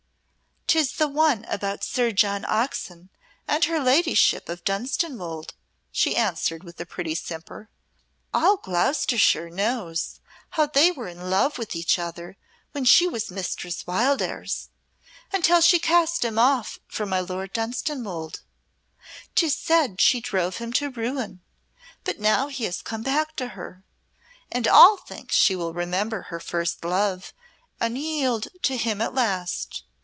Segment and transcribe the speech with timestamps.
[0.73, 3.09] "'Tis the one about Sir John Oxon
[3.45, 5.53] and her ladyship of Dunstanwolde,"
[5.91, 7.67] she answered, with a pretty simper.
[8.33, 9.93] "All Gloucestershire knew
[10.51, 12.37] how they were in love with each other
[12.71, 14.69] when she was Mistress Wildairs
[15.33, 18.39] until she cast him off for my Lord Dunstanwolde.
[19.35, 21.41] 'Tis said she drove him to ruin
[22.05, 23.83] but now he has come back to her,
[24.49, 27.33] and all think she will remember her first love
[27.81, 29.83] and yield to him at last.